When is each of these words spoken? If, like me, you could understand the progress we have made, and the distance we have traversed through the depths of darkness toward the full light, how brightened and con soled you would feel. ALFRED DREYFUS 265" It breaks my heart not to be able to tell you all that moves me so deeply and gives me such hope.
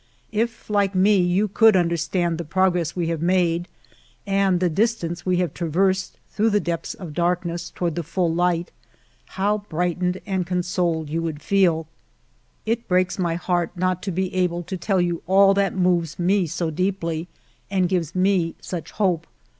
If, 0.31 0.67
like 0.67 0.95
me, 0.95 1.17
you 1.19 1.47
could 1.47 1.75
understand 1.75 2.39
the 2.39 2.43
progress 2.43 2.95
we 2.95 3.09
have 3.09 3.21
made, 3.21 3.67
and 4.25 4.59
the 4.59 4.67
distance 4.67 5.27
we 5.27 5.37
have 5.37 5.53
traversed 5.53 6.17
through 6.31 6.49
the 6.49 6.59
depths 6.59 6.95
of 6.95 7.13
darkness 7.13 7.69
toward 7.69 7.93
the 7.93 8.01
full 8.01 8.33
light, 8.33 8.71
how 9.37 9.59
brightened 9.69 10.19
and 10.25 10.47
con 10.47 10.63
soled 10.63 11.11
you 11.11 11.21
would 11.21 11.39
feel. 11.39 11.85
ALFRED 12.65 12.87
DREYFUS 12.87 13.15
265" 13.17 13.19
It 13.19 13.19
breaks 13.19 13.19
my 13.19 13.35
heart 13.35 13.77
not 13.77 14.01
to 14.01 14.11
be 14.11 14.33
able 14.33 14.63
to 14.63 14.75
tell 14.75 14.99
you 14.99 15.21
all 15.27 15.53
that 15.53 15.75
moves 15.75 16.17
me 16.17 16.47
so 16.47 16.71
deeply 16.71 17.27
and 17.69 17.87
gives 17.87 18.15
me 18.15 18.55
such 18.59 18.89
hope. 18.93 19.27